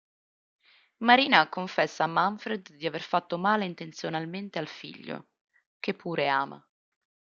[1.07, 5.27] Marina confessa a Manfred di aver fatto male intenzionalmente al figlio
[5.79, 6.67] che pure ama.